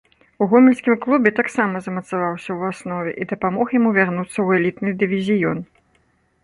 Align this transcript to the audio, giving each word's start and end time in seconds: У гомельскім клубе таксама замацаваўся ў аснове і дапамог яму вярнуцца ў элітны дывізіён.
У 0.43 0.45
гомельскім 0.51 0.95
клубе 1.03 1.33
таксама 1.39 1.81
замацаваўся 1.87 2.47
ў 2.57 2.61
аснове 2.73 3.11
і 3.25 3.29
дапамог 3.35 3.65
яму 3.81 3.89
вярнуцца 4.01 4.31
ў 4.41 4.47
элітны 4.63 4.89
дывізіён. 5.05 5.59